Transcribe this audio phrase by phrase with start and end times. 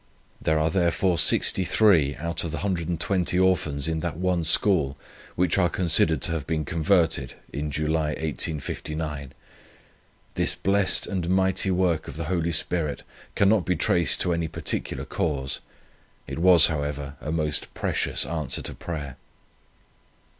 [0.41, 4.97] There are therefore 63 out of the 120 Orphans in that one School
[5.35, 9.31] who are considered to have been converted in July, 1859.
[10.33, 13.03] This blessed and mighty work of the Holy Spirit
[13.35, 15.59] cannot be traced to any particular cause.
[16.25, 19.17] It was however, a most precious answer to prayer.